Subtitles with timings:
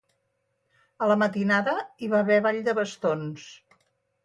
[1.05, 3.49] A la matinada, hi va haver ball de bastons.